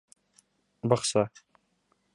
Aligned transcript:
Баҡса. 0.93 1.27